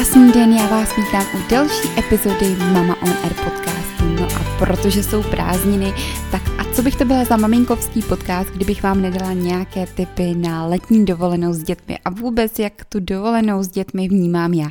[0.00, 4.04] Krásný den, já vás vítám u další epizody Mama on Air podcastu.
[4.04, 5.92] No a protože jsou prázdniny,
[6.30, 10.66] tak a co bych to byla za maminkovský podcast, kdybych vám nedala nějaké tipy na
[10.66, 14.70] letní dovolenou s dětmi a vůbec jak tu dovolenou s dětmi vnímám já,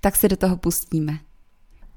[0.00, 1.18] tak se do toho pustíme.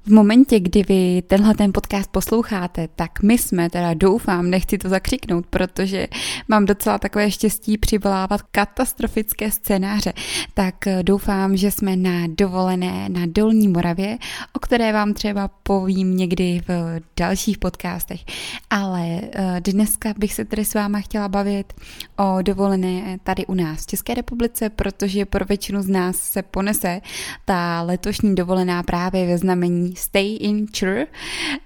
[0.06, 4.88] V momentě, kdy vy tenhle ten podcast posloucháte, tak my jsme, teda doufám, nechci to
[4.88, 6.06] zakřiknout, protože
[6.48, 10.12] mám docela takové štěstí přivolávat katastrofické scénáře,
[10.54, 14.18] tak eh, doufám, že jsme na dovolené na Dolní Moravě,
[14.52, 18.20] o které vám třeba povím někdy v dalších podcastech.
[18.70, 21.72] Ale eh, dneska bych se tedy s váma chtěla bavit
[22.16, 27.00] o dovolené tady u nás v České republice, protože pro většinu z nás se ponese
[27.44, 31.06] ta letošní dovolená právě ve znamení Stay in Chur.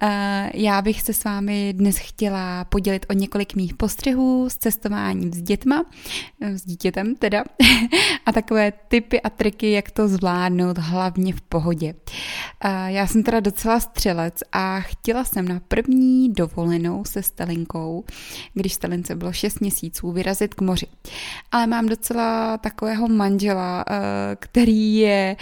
[0.01, 5.33] Eh, já bych se s vámi dnes chtěla podělit o několik mých postřehů s cestováním
[5.33, 5.85] s dětma,
[6.41, 7.45] eh, s dítětem teda,
[8.27, 11.95] a takové typy a triky, jak to zvládnout hlavně v pohodě.
[12.65, 18.05] Eh, já jsem teda docela střelec a chtěla jsem na první dovolenou se Stelinkou,
[18.55, 20.87] když Stelince bylo 6 měsíců, vyrazit k moři.
[21.53, 23.85] Ale mám docela takového manžela,
[24.39, 25.37] který je,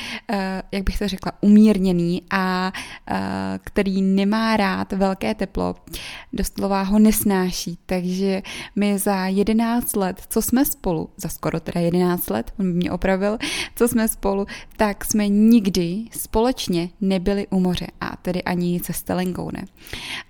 [0.72, 2.72] jak bych to řekla, umírněný a
[3.64, 5.74] který nemá rád velké teplo,
[6.32, 8.42] doslova ho nesnáší, takže
[8.76, 13.38] my za 11 let, co jsme spolu, za skoro teda 11 let, on mě opravil,
[13.76, 14.46] co jsme spolu,
[14.76, 19.64] tak jsme nikdy společně nebyli u moře a tedy ani se Stelenkou ne.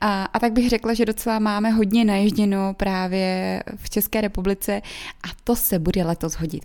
[0.00, 4.82] A, a tak bych řekla, že docela máme hodně naježděno právě v České republice
[5.22, 6.62] a to se bude letos hodit.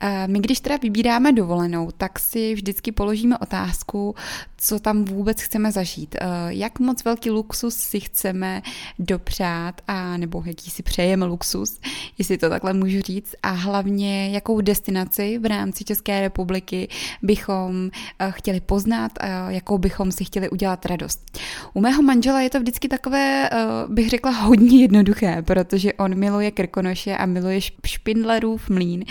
[0.00, 4.14] A my když teda vybíráme dovolenou, tak si vždycky položíme otázku,
[4.56, 8.62] co tam vůbec chceme zažít, eh, jak moc velký luxus si chceme
[8.98, 11.80] dopřát a nebo jaký si přejeme luxus,
[12.18, 16.88] jestli to takhle můžu říct a hlavně jakou destinaci v rámci České republiky
[17.22, 21.38] bychom eh, chtěli poznat a jakou bychom si chtěli udělat radost.
[21.74, 23.56] U mého manžela je to vždycky takové, eh,
[23.88, 29.04] bych řekla, hodně jednoduché, protože on miluje Krkonoše a miluje Špindlerův mlín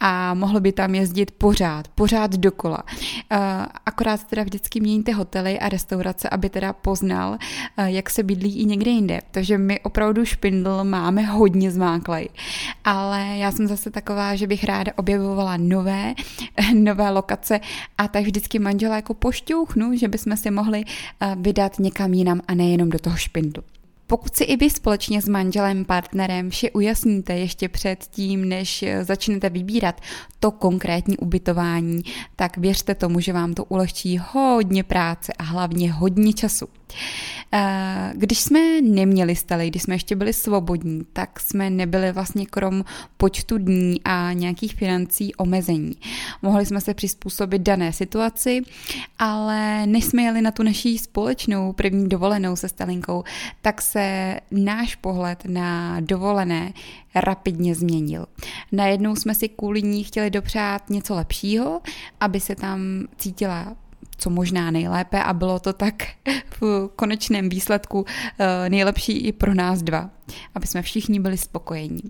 [0.00, 2.82] a mohl by tam jezdit pořád, pořád dokola.
[3.86, 7.38] Akorát teda vždycky měníte hotely a restaurace, aby teda poznal,
[7.76, 9.20] eh, jak se bydlí i někde jinde.
[9.30, 12.28] Takže my opravdu špindl máme hodně zmáklej.
[12.84, 16.14] Ale já jsem zase taková, že bych ráda objevovala nové,
[16.74, 17.60] nové lokace
[17.98, 22.54] a tak vždycky manžela jako pošťouchnu, že bychom si mohli eh, vydat někam jinam a
[22.54, 23.62] nejenom do toho špindlu.
[24.10, 29.50] Pokud si i vy společně s manželem, partnerem vše ujasníte ještě před tím, než začnete
[29.50, 30.00] vybírat
[30.40, 32.02] to konkrétní ubytování,
[32.36, 36.79] tak věřte tomu, že vám to ulehčí hodně práce a hlavně hodně času.
[37.52, 42.84] Eh, když jsme neměli staly, když jsme ještě byli svobodní, tak jsme nebyli vlastně krom
[43.16, 45.96] počtu dní a nějakých financí omezení.
[46.42, 48.62] Mohli jsme se přizpůsobit dané situaci,
[49.18, 53.24] ale než jsme jeli na tu naší společnou první dovolenou se Stalinkou,
[53.62, 56.72] tak se náš pohled na dovolené
[57.14, 58.26] rapidně změnil.
[58.72, 61.80] Najednou jsme si kvůli ní chtěli dopřát něco lepšího,
[62.20, 62.80] aby se tam
[63.16, 63.76] cítila
[64.20, 65.94] co možná nejlépe a bylo to tak
[66.60, 68.04] v konečném výsledku
[68.38, 70.10] eh, nejlepší i pro nás dva,
[70.54, 72.02] aby jsme všichni byli spokojení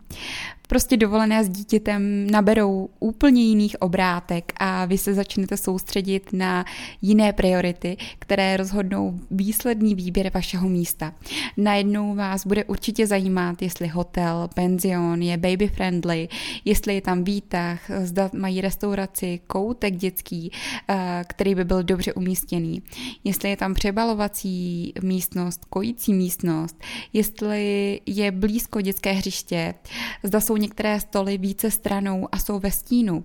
[0.71, 6.65] prostě dovolené s dítětem naberou úplně jiných obrátek a vy se začnete soustředit na
[7.03, 11.15] jiné priority, které rozhodnou výsledný výběr vašeho místa.
[11.57, 16.29] Najednou vás bude určitě zajímat, jestli hotel, penzion je baby friendly,
[16.65, 20.53] jestli je tam výtah, zda mají restauraci, koutek dětský,
[20.89, 22.83] eh, který by byl dobře umístěný,
[23.25, 26.77] jestli je tam přebalovací místnost, kojící místnost,
[27.13, 29.75] jestli je blízko dětské hřiště,
[30.23, 33.25] zda jsou některé stoly více stranou a jsou ve stínu.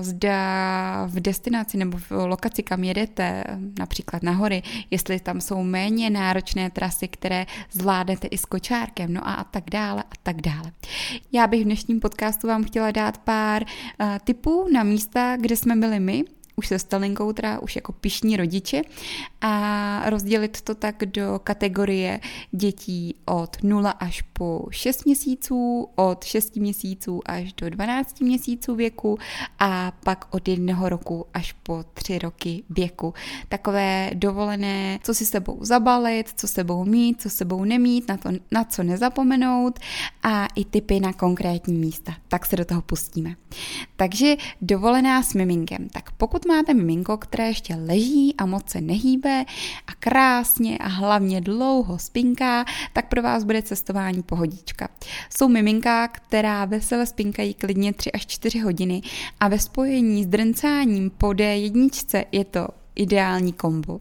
[0.00, 3.44] Zda v destinaci nebo v lokaci, kam jedete,
[3.78, 9.28] například na hory, jestli tam jsou méně náročné trasy, které zvládnete i s kočárkem, no
[9.28, 10.72] a, tak dále a tak dále.
[11.32, 15.76] Já bych v dnešním podcastu vám chtěla dát pár uh, tipů na místa, kde jsme
[15.76, 16.24] byli my,
[16.56, 18.82] už se Stalinkou, teda už jako pišní rodiče
[19.40, 22.20] a rozdělit to tak do kategorie
[22.52, 29.18] dětí od 0 až po 6 měsíců, od 6 měsíců až do 12 měsíců věku
[29.58, 33.14] a pak od jednoho roku až po 3 roky věku.
[33.48, 38.64] Takové dovolené, co si sebou zabalit, co sebou mít, co sebou nemít, na, to, na
[38.64, 39.78] co nezapomenout
[40.22, 42.14] a i typy na konkrétní místa.
[42.28, 43.34] Tak se do toho pustíme.
[43.96, 45.88] Takže dovolená s miminkem.
[45.88, 49.44] Tak pokud pokud máte miminko, které ještě leží a moc se nehýbe
[49.86, 54.88] a krásně a hlavně dlouho spinká, tak pro vás bude cestování pohodička.
[55.30, 59.02] Jsou miminka, která vesele spinkají klidně 3 až 4 hodiny
[59.40, 63.98] a ve spojení s drncáním po D1 je to ideální kombo.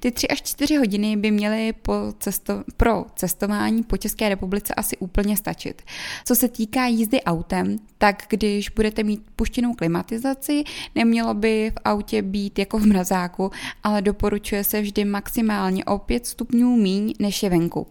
[0.00, 4.96] Ty tři až čtyři hodiny by měly po cesto- pro cestování po České republice asi
[4.96, 5.82] úplně stačit.
[6.24, 10.64] Co se týká jízdy autem, tak když budete mít puštěnou klimatizaci,
[10.94, 13.50] nemělo by v autě být jako v mrazáku,
[13.82, 17.86] ale doporučuje se vždy maximálně o 5 stupňů míň, než je venku.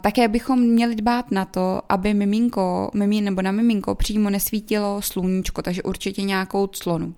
[0.00, 5.62] Také bychom měli dbát na to, aby miminko, mimín nebo na miminko přímo nesvítilo sluníčko,
[5.62, 7.14] takže určitě nějakou clonu.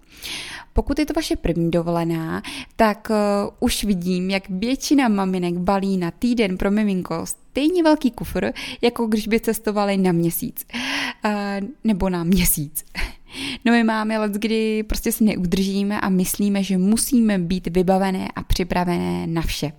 [0.73, 2.43] Pokud je to vaše první dovolená,
[2.77, 3.17] tak uh,
[3.61, 8.53] už vidím, jak většina maminek balí na týden pro miminko stejně velký kufr,
[8.83, 10.67] jako když by cestovali na měsíc.
[11.25, 11.33] Uh,
[11.85, 12.85] nebo na měsíc.
[13.65, 18.43] No my máme let, kdy prostě si neudržíme a myslíme, že musíme být vybavené a
[18.43, 19.73] připravené na vše.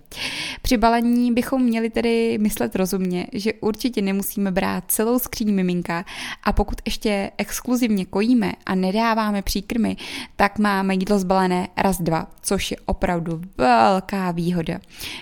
[0.62, 6.04] Při balení bychom měli tedy myslet rozumně, že určitě nemusíme brát celou skříň miminka
[6.44, 9.96] a pokud ještě exkluzivně kojíme a nedáváme příkrmy,
[10.36, 14.78] tak máme jídlo zbalené raz dva, což je opravdu velká výhoda.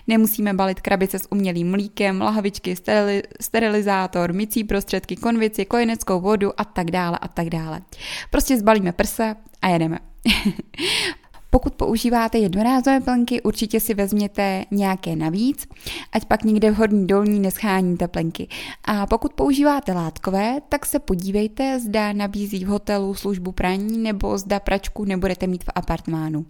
[0.06, 6.64] Nemusíme balit krabice s umělým mlíkem, lahvičky, sterili, sterilizátor, mycí prostředky, konvici, kojeneckou vodu a
[6.64, 7.80] tak dále a tak dále.
[8.30, 9.98] Prostě zbalíme prsa a jedeme.
[11.50, 15.68] Pokud používáte jednorázové plenky, určitě si vezměte nějaké navíc,
[16.12, 18.48] ať pak někde v horní dolní nescháníte plenky.
[18.84, 24.60] A pokud používáte látkové, tak se podívejte, zda nabízí v hotelu službu praní nebo zda
[24.60, 26.46] pračku nebudete mít v apartmánu.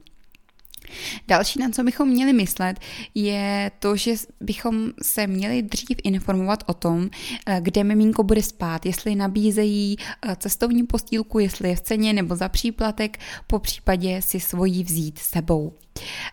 [1.28, 2.80] Další, na co bychom měli myslet,
[3.14, 7.10] je to, že bychom se měli dřív informovat o tom,
[7.46, 12.36] eh, kde miminko bude spát, jestli nabízejí eh, cestovní postýlku, jestli je v ceně nebo
[12.36, 15.72] za příplatek, po případě si svoji vzít sebou.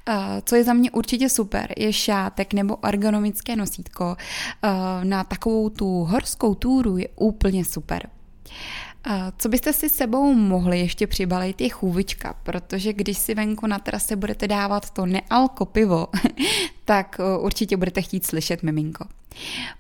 [0.10, 4.16] Eh, co je za mě určitě super, je šátek nebo ergonomické nosítko.
[5.04, 8.10] Na takovou tu horskou túru je úplně super.
[9.38, 14.16] Co byste si sebou mohli ještě přibalit je chůvička, protože když si venku na terase
[14.16, 16.08] budete dávat to nealko pivo,
[16.86, 19.06] tak eh, určitě budete chtít slyšet miminko.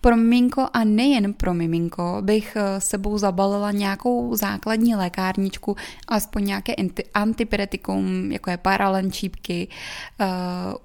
[0.01, 5.75] Pro miminko a nejen pro miminko bych eh, sebou zabalila nějakou základní lékárničku,
[6.07, 6.73] alespoň nějaké
[7.13, 9.67] antipyretikum, jako je paralenčípky.
[10.19, 10.25] Eh,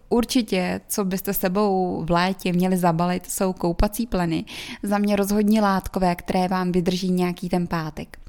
[0.08, 4.44] určitě, co byste sebou v létě měli zabalit, jsou koupací pleny.
[4.82, 8.23] Za mě rozhodně látkové, které vám vydrží nějaký ten pátek.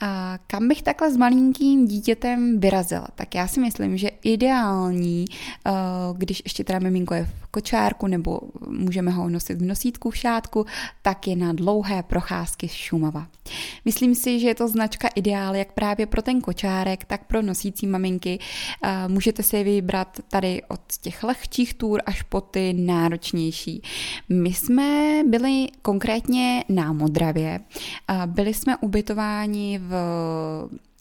[0.00, 3.08] A kam bych takhle s malinkým dítětem vyrazila?
[3.14, 5.24] Tak já si myslím, že ideální,
[5.66, 5.70] eh,
[6.16, 10.66] když ještě teda miminko je v kočárku nebo můžeme ho nosit v nosítku v šátku,
[11.02, 13.26] tak je na dlouhé procházky Šumava.
[13.84, 17.86] Myslím si, že je to značka ideál jak právě pro ten kočárek, tak pro nosící
[17.86, 18.38] maminky.
[18.82, 23.82] Eh, můžete si vybrat tady od těch lehčích tůr až po ty náročnější.
[24.28, 27.60] My jsme byli konkrétně na Modravě.
[28.26, 29.33] Byli jsme ubytováni
[29.78, 29.90] v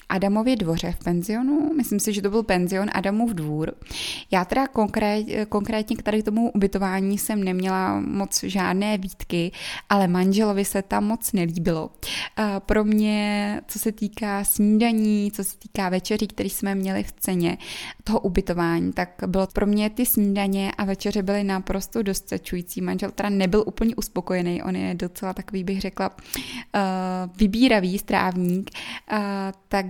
[0.10, 3.74] Adamově dvoře v penzionu, myslím si, že to byl penzion Adamův dvůr.
[4.32, 9.52] Já teda konkrét, konkrétně k tady tomu ubytování jsem neměla moc žádné výtky,
[9.90, 11.90] ale manželovi se tam moc nelíbilo.
[12.60, 17.58] Pro mě, co se týká snídaní, co se týká večeří, které jsme měli v ceně
[18.04, 22.82] toho ubytování, tak bylo pro mě ty snídaně a večeře byly naprosto dostačující.
[22.82, 26.10] Manžel teda nebyl úplně uspokojený, on je docela takový, bych řekla,
[27.38, 28.72] vybíravý strávník,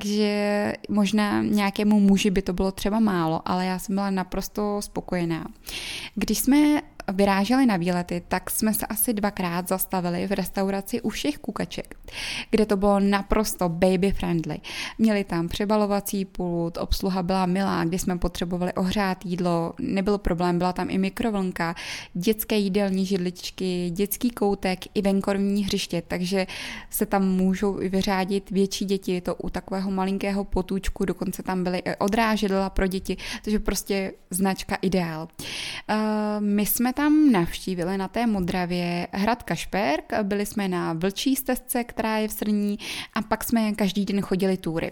[0.03, 4.81] takže že možná nějakému muži by to bylo třeba málo, ale já jsem byla naprosto
[4.81, 5.47] spokojená.
[6.15, 6.81] Když jsme
[7.11, 11.95] vyráželi na výlety, tak jsme se asi dvakrát zastavili v restauraci u všech kukaček,
[12.49, 14.59] kde to bylo naprosto baby friendly.
[14.97, 20.73] Měli tam přebalovací pult, obsluha byla milá, kdy jsme potřebovali ohřát jídlo, nebyl problém, byla
[20.73, 21.75] tam i mikrovlnka,
[22.13, 26.47] dětské jídelní židličky, dětský koutek i venkorní hřiště, takže
[26.89, 31.83] se tam můžou i vyřádit větší děti, to u takového malinkého potůčku, dokonce tam byly
[31.99, 35.27] odrážedla pro děti, takže prostě značka ideál.
[35.89, 35.95] Uh,
[36.39, 42.17] my jsme tam navštívili na té Modravě hrad Kašperk, byli jsme na Vlčí stezce, která
[42.17, 42.79] je v Srní
[43.13, 44.91] a pak jsme každý den chodili túry.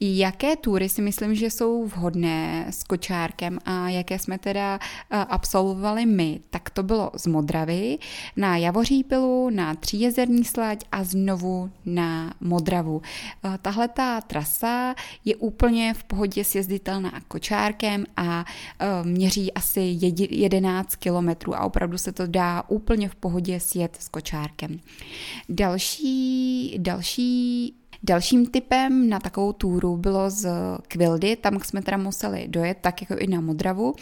[0.00, 4.78] Jaké túry si myslím, že jsou vhodné s kočárkem a jaké jsme teda
[5.10, 7.98] eh, absolvovali my, tak to bylo z Modravy
[8.36, 13.02] na Javořípilu, na Tříjezerní slať a znovu na Modravu.
[13.44, 18.44] Eh, tahle ta trasa je úplně v pohodě sjezditelná kočárkem a
[18.78, 19.98] eh, měří asi
[20.30, 24.80] 11 km kilometrů a opravdu se to dá úplně v pohodě sjet s kočárkem.
[25.48, 27.74] Další, další
[28.06, 30.48] Dalším typem na takovou túru bylo z
[30.88, 33.94] Kvildy, tam jsme teda museli dojet, tak jako i na Modravu.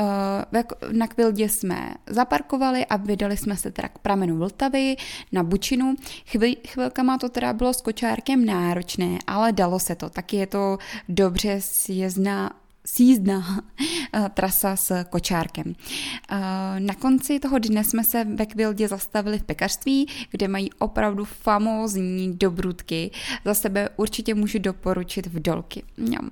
[0.00, 4.96] Eh, na Kvildě jsme zaparkovali a vydali jsme se teda k pramenu Vltavy
[5.32, 5.94] na Bučinu.
[6.26, 10.10] Chvíl, chvilkama to teda bylo s kočárkem náročné, ale dalo se to.
[10.10, 12.50] Taky je to dobře sjezdná
[12.86, 13.64] sízdná
[14.12, 15.74] eh, trasa s kočárkem.
[15.74, 16.36] Eh,
[16.80, 22.36] na konci toho dne jsme se ve Kvildě zastavili v pekařství, kde mají opravdu famózní
[22.36, 23.10] dobrutky.
[23.44, 25.82] Za sebe určitě můžu doporučit v dolky.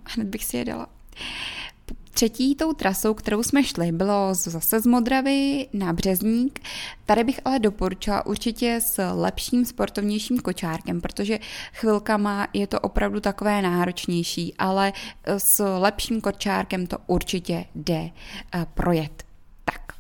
[0.04, 0.86] hned bych si je dala.
[2.14, 6.60] Třetí tou trasou, kterou jsme šli, bylo zase z Modravy na Březník.
[7.06, 11.38] Tady bych ale doporučila určitě s lepším sportovnějším kočárkem, protože
[11.72, 14.92] chvilkama je to opravdu takové náročnější, ale
[15.38, 18.10] s lepším kočárkem to určitě jde
[18.54, 19.24] eh, projet.
[19.64, 19.92] Tak,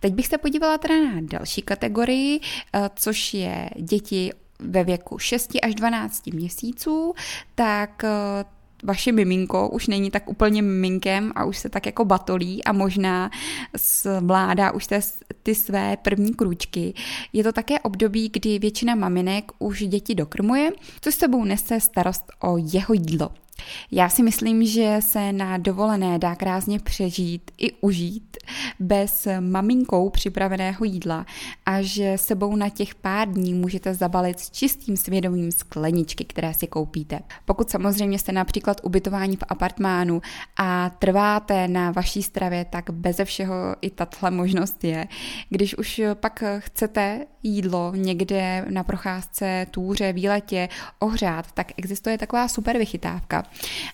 [0.00, 2.40] teď bych se podívala teda na další kategorii,
[2.72, 7.14] eh, což je děti ve věku 6 až 12 měsíců,
[7.54, 8.44] tak eh,
[8.84, 13.30] vaše miminko už není tak úplně miminkem a už se tak jako batolí a možná
[13.78, 15.00] zvládá už te,
[15.42, 16.94] ty své první krůčky.
[17.32, 22.56] Je to také období, kdy většina maminek už děti dokrmuje, což sebou nese starost o
[22.58, 23.43] jeho jídlo.
[23.90, 28.36] Já si myslím, že se na dovolené dá krásně přežít i užít
[28.80, 31.26] bez maminkou připraveného jídla
[31.66, 36.66] a že sebou na těch pár dní můžete zabalit s čistým svědomím skleničky, které si
[36.66, 37.20] koupíte.
[37.44, 40.22] Pokud samozřejmě jste například ubytování v apartmánu
[40.56, 45.08] a trváte na vaší stravě, tak beze všeho i tahle možnost je.
[45.50, 50.68] Když už pak chcete jídlo někde na procházce, túře, výletě
[50.98, 53.43] ohřát, tak existuje taková super vychytávka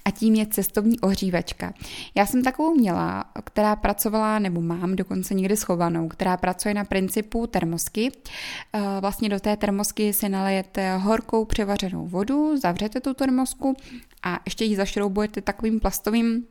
[0.05, 1.73] a tím je cestovní ohřívačka.
[2.15, 7.47] Já jsem takovou měla, která pracovala, nebo mám dokonce někdy schovanou, která pracuje na principu
[7.47, 8.13] termosky.
[8.73, 13.77] Eh, vlastně do té termosky si nalejete horkou převařenou vodu, zavřete tu termosku
[14.23, 16.47] a ještě ji zašroubujete takovým plastovým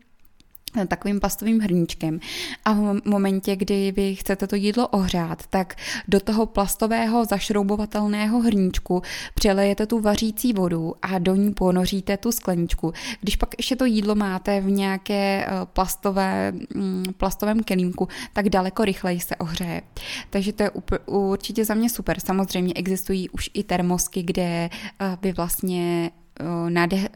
[0.88, 2.20] takovým plastovým hrníčkem
[2.66, 5.76] a v momentě, kdy vy chcete to jídlo ohřát, tak
[6.08, 9.02] do toho plastového zašroubovatelného hrníčku
[9.36, 12.94] přelejete tu vařící vodu a do ní ponoříte tu skleničku.
[13.22, 18.86] Když pak ještě to jídlo máte v nějaké eh, plastové, mm, plastovém kelímku, tak daleko
[18.86, 19.82] rychleji se ohřeje.
[20.30, 20.72] Takže to je
[21.06, 22.20] určitě za mě super.
[22.20, 26.29] Samozřejmě existují už i termosky, kde eh, vy vlastně Eh,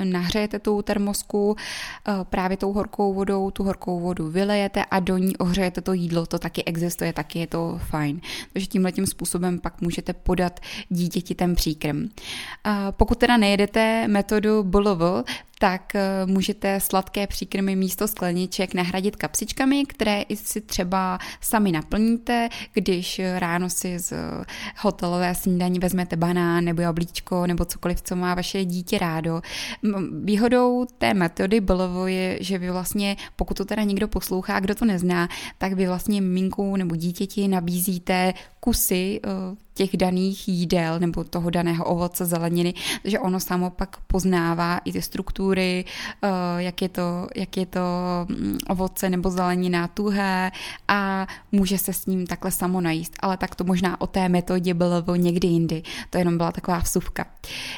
[0.04, 5.38] nahřejete tu termosku eh, právě tou horkou vodou, tu horkou vodu vylejete a do ní
[5.38, 8.22] ohřejete to jídlo, to taky existuje, taky je to fajn.
[8.54, 12.10] Takže tímhle tím způsobem pak můžete podat dítěti ten příkrm.
[12.92, 15.26] Pokud teda nejedete metodu BLV,
[15.64, 23.22] tak eh, můžete sladké příkrmy místo skleniček nahradit kapsičkami, které si třeba sami naplníte, když
[23.38, 24.14] ráno si z
[24.78, 29.42] hotelové snídaní vezmete banán nebo jablíčko nebo cokoliv, co má vaše dítě rádo.
[30.24, 34.86] Výhodou té metody bylo je, že vy vlastně, pokud to teda někdo poslouchá, kdo to
[34.86, 39.30] nezná, tak vy vlastně minku nebo dítěti nabízíte kusy eh,
[39.74, 45.02] těch daných jídel nebo toho daného ovoce, zeleniny, takže ono samo pak poznává i ty
[45.02, 45.86] struktury,
[46.22, 46.28] eh,
[46.58, 47.80] jak je to, jak je to
[48.28, 50.52] mm, ovoce nebo zelenina tuhé
[50.88, 53.14] a může se s ním takhle samo najíst.
[53.20, 55.84] Ale tak to možná o té metodě bylo někdy jindy.
[56.10, 57.26] To jenom byla taková vsuvka.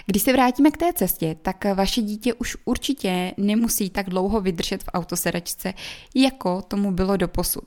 [0.05, 4.83] Když se vrátíme k té cestě, tak vaše dítě už určitě nemusí tak dlouho vydržet
[4.83, 5.73] v autosedačce,
[6.15, 7.63] jako tomu bylo doposud.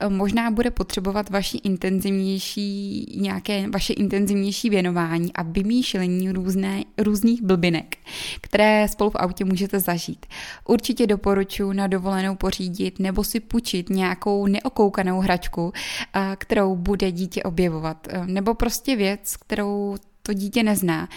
[0.00, 7.96] Eh, možná bude potřebovat vaši intenzivnější, nějaké vaše intenzivnější věnování a vymýšlení různé, různých blbinek,
[8.40, 10.26] které spolu v autě můžete zažít.
[10.68, 15.72] Určitě doporučuji na dovolenou pořídit nebo si půjčit nějakou neokoukanou hračku,
[16.14, 21.08] eh, kterou bude dítě objevovat, eh, nebo prostě věc, kterou to dítě nezná.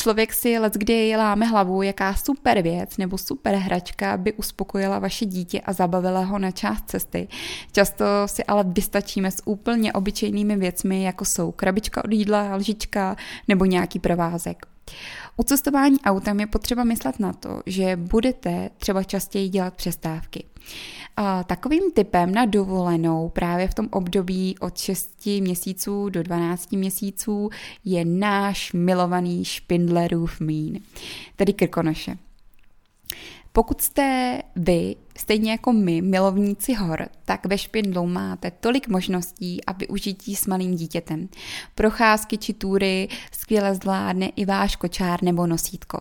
[0.00, 5.26] Člověk si let kdy láme hlavu, jaká super věc nebo super hračka by uspokojila vaše
[5.26, 7.28] dítě a zabavila ho na část cesty.
[7.72, 13.16] Často si ale vystačíme s úplně obyčejnými věcmi, jako jsou krabička od jídla, lžička
[13.48, 14.69] nebo nějaký provázek.
[15.36, 20.44] U cestování autem je potřeba myslet na to, že budete třeba častěji dělat přestávky.
[21.16, 27.50] A takovým typem na dovolenou právě v tom období od 6 měsíců do 12 měsíců
[27.84, 30.80] je náš milovaný Špindlerův mín,
[31.36, 32.16] tedy krkonoše.
[33.52, 39.72] Pokud jste vy, stejně jako my, milovníci hor, tak ve Špindlu máte tolik možností a
[39.72, 41.28] využití s malým dítětem.
[41.74, 46.00] Procházky či túry skvěle zvládne i váš kočár nebo nosítko.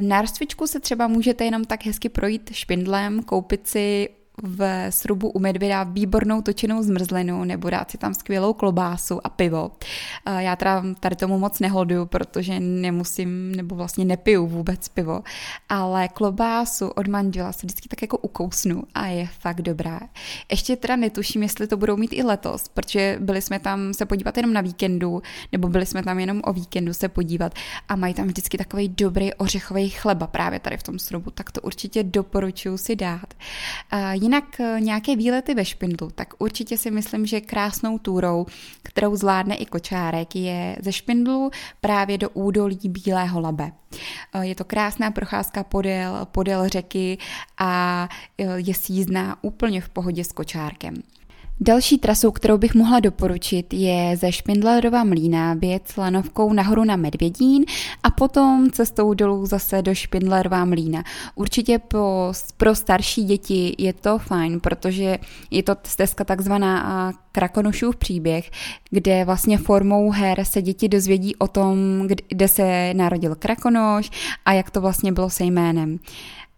[0.00, 4.08] Na rozcvičku se třeba můžete jenom tak hezky projít špindlem, koupit si
[4.42, 9.70] v srubu u medvěda výbornou točenou zmrzlinu nebo dát si tam skvělou klobásu a pivo.
[10.38, 15.22] Já teda tady tomu moc neholduju, protože nemusím nebo vlastně nepiju vůbec pivo,
[15.68, 20.00] ale klobásu od manžela se vždycky tak jako ukousnu a je fakt dobrá.
[20.50, 24.36] Ještě teda netuším, jestli to budou mít i letos, protože byli jsme tam se podívat
[24.36, 27.54] jenom na víkendu, nebo byli jsme tam jenom o víkendu se podívat
[27.88, 31.60] a mají tam vždycky takový dobrý ořechový chleba právě tady v tom srubu, tak to
[31.60, 33.34] určitě doporučuji si dát.
[34.26, 38.46] Jinak e, nějaké výlety ve Špindlu, tak určitě si myslím, že krásnou túrou,
[38.82, 43.72] kterou zvládne i kočárek, je ze Špindlu právě do údolí Bílého Labe.
[44.34, 47.18] E, je to krásná procházka podél, podél řeky
[47.58, 50.94] a e, je sízná úplně v pohodě s kočárkem.
[51.60, 57.64] Další trasou, kterou bych mohla doporučit, je ze Špindlerova mlína věc lanovkou nahoru na Medvědín
[58.02, 61.04] a potom cestou dolů zase do Špindlerova mlína.
[61.34, 65.18] Určitě po, pro starší děti je to fajn, protože
[65.50, 68.50] je to stezka takzvaná Krakonošův příběh,
[68.90, 71.68] kde vlastně formou her se děti dozvědí o tom,
[72.28, 74.10] kde se narodil Krakonoš
[74.44, 75.98] a jak to vlastně bylo se jménem.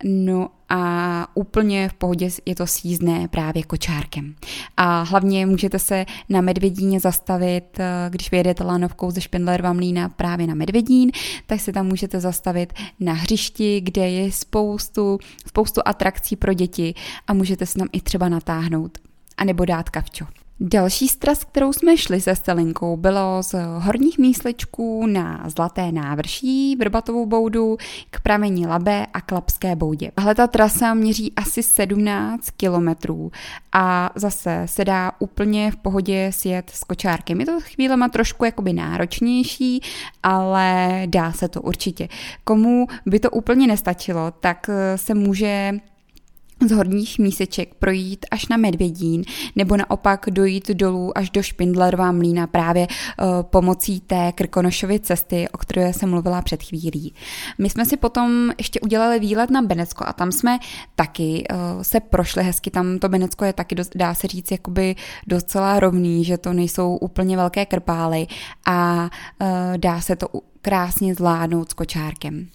[0.04, 4.34] No a úplně v pohodě je to sízné právě kočárkem.
[4.76, 10.46] A hlavně můžete se na Medvědíně zastavit, eh, když vyjedete lanovkou ze Špindlerova mlína právě
[10.46, 11.10] na Medvědín,
[11.46, 16.94] tak se tam můžete zastavit na hřišti, kde je spoustu, spoustu atrakcí pro děti
[17.26, 18.98] a můžete se tam i třeba natáhnout
[19.36, 20.26] a nebo dát kavčo.
[20.60, 27.26] Další stras, kterou jsme šli se Stelinkou, bylo z horních mísličků na Zlaté návrší, Vrbatovou
[27.26, 27.76] boudu,
[28.10, 30.10] k pramení Labe a Klapské boudě.
[30.14, 33.32] Tahle ta trasa měří asi 17 kilometrů
[33.72, 37.40] a zase se dá úplně v pohodě sjet s kočárkem.
[37.40, 39.80] Je to chvílema trošku jakoby náročnější,
[40.22, 42.08] ale dá se to určitě.
[42.44, 45.72] Komu by to úplně nestačilo, tak se může
[46.66, 49.22] z horních míseček projít až na Medvědín,
[49.56, 55.58] nebo naopak dojít dolů až do Špindlerová mlína právě uh, pomocí té Krkonošovy cesty, o
[55.58, 57.14] které jsem mluvila před chvílí.
[57.58, 60.58] My jsme si potom ještě udělali výlet na Benecko a tam jsme
[60.96, 64.96] taky uh, se prošli hezky, tam to Benecko je taky, dost, dá se říct, jakoby
[65.26, 68.26] docela rovný, že to nejsou úplně velké krpály
[68.66, 69.10] a
[69.40, 70.28] uh, dá se to
[70.62, 72.48] krásně zvládnout s kočárkem.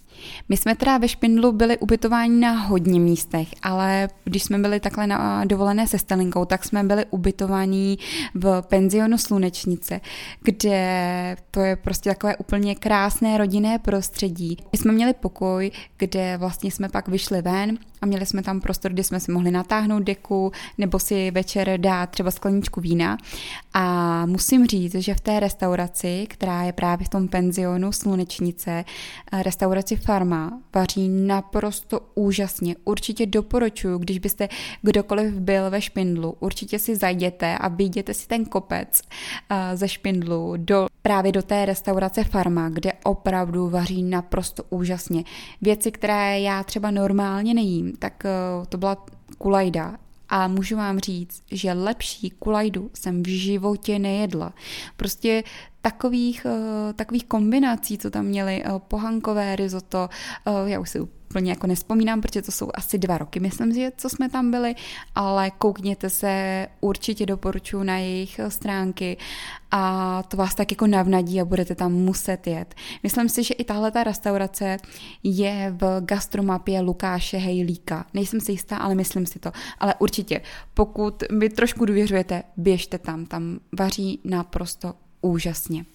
[0.49, 5.08] My jsme teda ve Špindlu byli ubytováni na hodně místech, ale když jsme byli takhle
[5.08, 7.99] na dovolené se Stalinkou, tak jsme byli ubytovaní
[8.34, 10.02] v penzionu Slunečnice,
[10.41, 14.58] kde to je prostě takové úplně krásné rodinné prostředí.
[14.71, 18.93] My jsme měli pokoj, kde vlastně jsme pak vyšli ven a měli jsme tam prostor,
[18.93, 23.17] kde jsme si mohli natáhnout deku nebo si večer dát třeba skleničku vína.
[23.74, 28.86] A musím říct, že v té restauraci, která je právě v tom penzionu Slunečnice,
[29.44, 32.76] restauraci Farma, vaří naprosto úžasně.
[32.86, 34.50] Určitě doporučuji, když byste
[34.82, 39.02] kdokoliv byl ve Špindlu, určitě si zajděte a vyjděte si ten kopec
[39.74, 45.24] ze Špindlu do, právě do té restaurace Farma, kde opravdu vaří naprosto úžasně.
[45.62, 49.06] Věci, které já třeba normálně nejím, tak eh, to byla
[49.38, 49.98] kulajda.
[50.36, 54.54] A můžu vám říct, že lepší kulajdu jsem v životě nejedla.
[54.98, 55.43] Prostě
[55.82, 60.10] takových, eh, takových kombinací, co tam měli, eh, pohankové risotto,
[60.65, 61.00] já už si
[61.34, 64.76] úplně jako nespomínám, protože to jsou asi dva roky, myslím si, co jsme tam byli,
[65.15, 69.17] ale koukněte se, určitě doporučuji na jejich stránky
[69.72, 72.76] a to vás tak jako navnadí a budete tam muset jet.
[73.04, 74.78] Myslím si, že i tahle ta restaurace
[75.24, 78.06] je v gastromapě Lukáše Hejlíka.
[78.13, 79.52] Nejsem si jistá, ale myslím si to.
[79.80, 80.41] Ale určitě,
[80.74, 85.86] pokud mi trošku důvěřujete, běžte tam, tam vaří naprosto úžasně.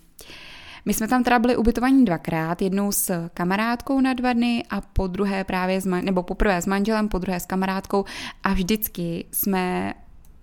[0.89, 5.07] My jsme tam teda byli ubytovaní dvakrát, jednou s kamarádkou na dva dny a po
[5.07, 8.05] druhé právě s, nebo poprvé s manželem, po druhé s kamarádkou
[8.43, 9.95] a vždycky jsme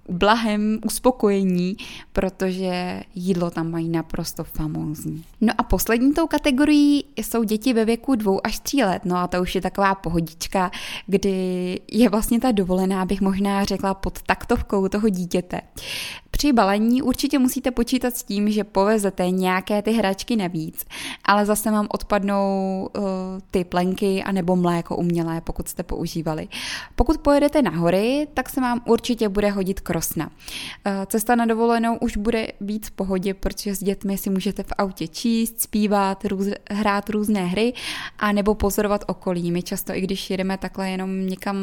[0.10, 1.78] blahem uspokojení,
[2.14, 5.24] protože jídlo tam mají naprosto famózní.
[5.42, 9.28] No a poslední tou kategorií jsou děti ve věku dvou až tří let, no a
[9.28, 10.72] to už je taková pohodička,
[11.08, 15.62] kdy je vlastně ta dovolená, bych možná řekla, pod taktovkou toho dítěte.
[16.32, 20.86] Při balení určitě musíte počítat s tím, že povezete nějaké ty hračky navíc,
[21.24, 23.04] ale zase vám odpadnou uh,
[23.52, 26.48] ty plenky anebo mléko umělé, pokud jste používali.
[26.96, 30.28] Pokud pojedete na hory, tak se vám určitě bude hodit krosna.
[30.28, 34.74] Uh, cesta na dovolenou už bude víc v pohodě, protože s dětmi si můžete v
[34.78, 37.74] autě číst, zpívat, růz, hrát různé hry
[38.20, 39.52] a nebo pozorovat okolí.
[39.52, 41.58] My často, i když jedeme takhle jenom někam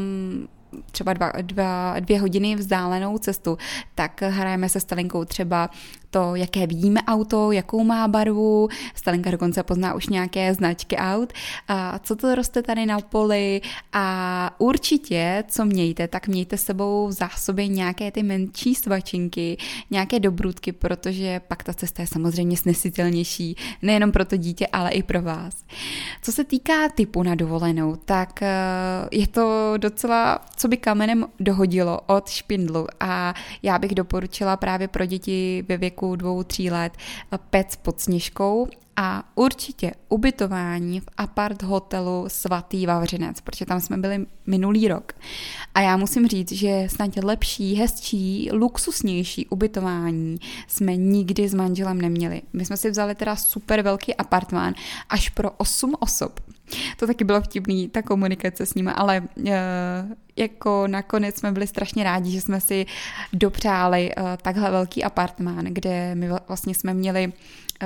[0.91, 3.59] třeba dva, dva, dvě hodiny vzdálenou cestu,
[3.95, 5.71] tak hrajeme se Stalinkou třeba
[6.13, 11.33] to, jaké vidíme auto, jakou má barvu, Stalinka dokonce pozná už nějaké značky aut,
[11.69, 13.61] a co to roste tady na poli?
[13.93, 19.57] A určitě, co mějte, tak mějte s sebou v zásobě nějaké ty menší svačinky,
[19.91, 25.03] nějaké dobrůdky, protože pak ta cesta je samozřejmě snesitelnější, nejenom pro to dítě, ale i
[25.03, 25.65] pro vás.
[26.23, 28.49] Co se týká typu na dovolenou, tak eh,
[29.11, 32.87] je to docela, co by kamenem dohodilo od špindlu.
[33.01, 36.93] A já bych doporučila právě pro děti ve věku dvou, tří let
[37.51, 44.27] pec pod sněžkou a určitě ubytování v apart hotelu Svatý Vavřinec, protože tam jsme byli
[44.47, 45.13] minulý rok.
[45.75, 52.43] A já musím říct, že snad lepší, hezčí, luxusnější ubytování jsme nikdy s manželem neměli.
[52.53, 54.75] My jsme si vzali teda super velký apartmán
[55.09, 56.41] až pro 8 osob.
[56.97, 59.45] To taky bylo vtipný, ta komunikace s nimi, ale uh,
[60.37, 62.87] jako nakonec jsme byli strašně rádi, že jsme si
[63.33, 67.33] dopřáli uh, takhle velký apartmán, kde my vlastně jsme měli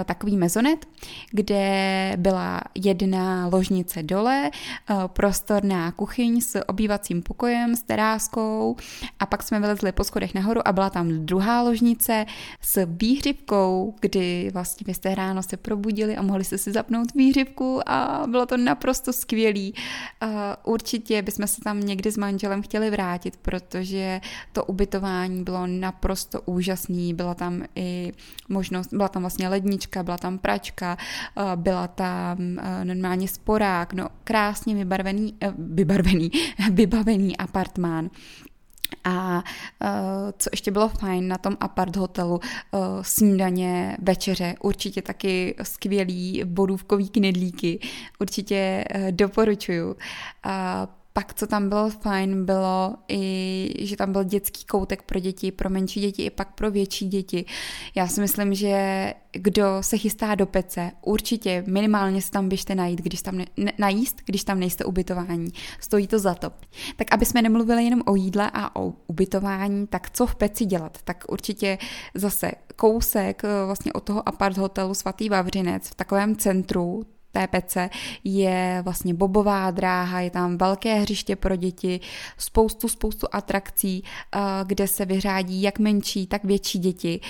[0.05, 0.87] takový mezonet,
[1.31, 8.77] kde byla jedna ložnice dole, eh, prostorná kuchyň s obývacím pokojem, s teráskou
[9.19, 12.27] a pak jsme vylezli po schodech nahoru a byla tam druhá ložnice
[12.61, 17.81] s výhřivkou, kdy vlastně vy jste ráno se probudili a mohli jste si zapnout výhřivku
[17.89, 19.75] a bylo to naprosto skvělý.
[20.23, 20.29] Eh,
[20.65, 24.21] určitě bychom se tam někdy s manželem chtěli vrátit, protože
[24.53, 28.13] to ubytování bylo naprosto úžasný, byla tam i
[28.49, 30.97] možnost, byla tam vlastně lednička, lednička, byla tam pračka,
[31.37, 36.31] eh, byla tam eh, normálně sporák, no krásně vybarvený, eh, vybarvený,
[36.73, 38.11] vybavený apartmán.
[39.05, 39.43] A
[40.39, 42.41] co ještě bylo fajn na tom apart hotelu,
[43.03, 47.79] snídaně, večeře, určitě taky skvělý bodůvkový knedlíky,
[48.19, 49.97] určitě doporučuju.
[51.17, 55.71] Pak, co tam bylo fajn, bylo i, že tam byl dětský koutek pro děti, pro
[55.71, 57.45] menší děti i pak pro větší děti.
[57.95, 63.01] Já si myslím, že kdo se chystá do pece, určitě minimálně se tam běžte najít,
[63.01, 65.49] když tam ne, ne, najíst, když tam nejste ubytování.
[65.81, 66.51] Stojí to za to.
[66.97, 70.99] Tak aby jsme nemluvili jenom o jídle a o ubytování, tak co v peci dělat?
[71.05, 71.79] Tak určitě
[72.15, 77.91] zase kousek vlastně od toho apart hotelu Svatý Vavřinec v takovém centru, té pece
[78.25, 82.01] je vlastně bobová dráha, je tam velké hřiště pro děti,
[82.39, 87.21] spoustu, spoustu atrakcí, eh, kde se vyřádí jak menší, tak větší děti.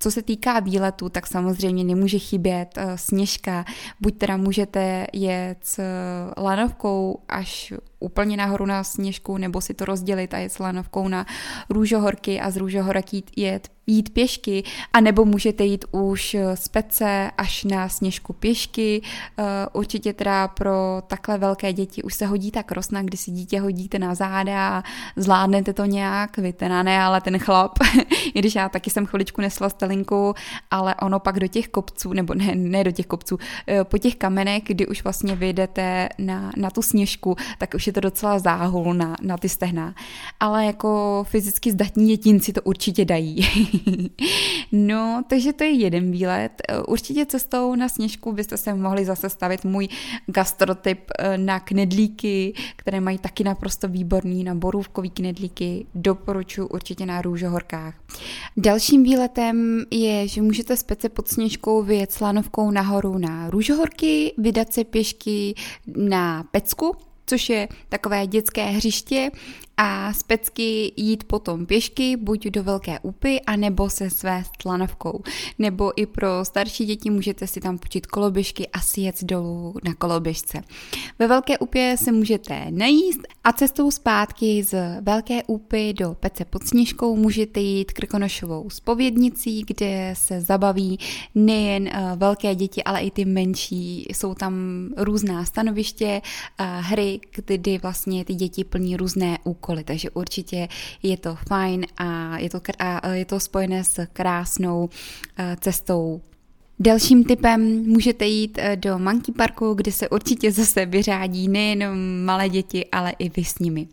[0.00, 3.64] Eh, co se týká výletu, tak samozřejmě nemůže chybět uh, sněžka.
[4.00, 5.82] Buď teda můžete jet s
[6.36, 11.26] lanovkou až úplně nahoru na sněžku, nebo si to rozdělit a jet s lanovkou na
[11.70, 17.64] růžohorky a z růžohorky jet jít pěšky, a nebo můžete jít už z pece až
[17.64, 19.02] na sněžku pěšky.
[19.38, 23.60] Eh, určitě teda pro takhle velké děti už se hodí ta krosna, kdy si dítě
[23.60, 24.82] hodíte na záda a
[25.16, 27.78] zvládnete to nějak, vy teda ne, ale ten chlap,
[28.34, 30.34] i když já taky jsem chviličku nesla stelinku,
[30.70, 34.16] ale ono pak do těch kopců, nebo ne, ne do těch kopců, eh, po těch
[34.16, 38.94] kamenech, kdy už vlastně vyjdete na, na tu sněžku, tak už je to docela záhul
[38.94, 39.94] na, na ty stehna.
[40.40, 43.40] Ale jako fyzicky zdatní dětinci to určitě dají.
[44.72, 46.62] no, takže to je jeden výlet.
[46.88, 49.88] Určitě cestou na sněžku byste se mohli zase stavit můj
[50.26, 55.86] gastrotyp eh, na knedlíky, které mají taky naprosto výborný na borůvkový knedlíky.
[55.94, 57.94] Doporučuji určitě na růžohorkách.
[58.56, 64.72] Dalším výletem je, že můžete z pece pod sněžkou vyjet slanovkou nahoru na růžohorky, vydat
[64.72, 65.54] se pěšky
[65.96, 69.30] na pecku, což je takové dětské hřiště
[69.82, 75.22] a z pecky jít potom pěšky, buď do Velké úpy, anebo se své lanovkou.
[75.58, 79.94] Nebo i pro starší děti můžete si tam počít koloběžky a si jet dolů na
[79.94, 80.62] koloběžce.
[81.18, 86.66] Ve Velké úpě se můžete najíst a cestou zpátky z Velké úpy do Pece pod
[86.66, 90.98] Sněžkou můžete jít Krkonošovou spovědnicí, kde se zabaví
[91.34, 94.06] nejen eh, velké děti, ale i ty menší.
[94.10, 94.54] Jsou tam
[94.96, 96.22] různá stanoviště,
[96.58, 100.68] eh, hry, kdy vlastně ty děti plní různé úkoly úkoly, takže určitě
[101.02, 104.88] je to fajn a je to, a je to spojené s krásnou
[105.38, 106.20] eh, cestou
[106.82, 112.48] Dalším typem můžete jít eh, do Monkey Parku, kde se určitě zase vyřádí nejenom malé
[112.48, 113.88] děti, ale i vy s nimi.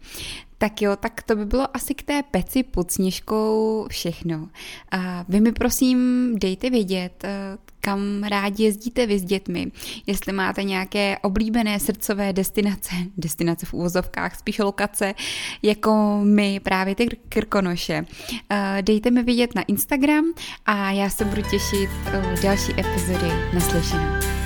[0.57, 4.49] Tak jo, tak to by bylo asi k té peci pod sněžkou všechno.
[4.91, 9.71] A vy mi prosím dejte vědět, eh, kam rádi jezdíte vy s dětmi,
[10.07, 15.13] jestli máte nějaké oblíbené srdcové destinace, destinace v úvozovkách, spíš lokace,
[15.61, 18.05] jako my právě ty Krkonoše.
[18.49, 20.25] Eh, dejte mi vědět na Instagram
[20.65, 21.89] a já se budu těšit
[22.43, 24.36] další epizody naslyšenou.